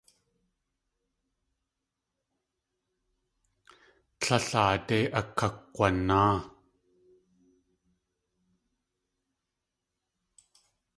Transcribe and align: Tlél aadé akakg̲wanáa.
Tlél 4.19 4.49
aadé 4.63 4.99
akakg̲wanáa. 5.19 6.35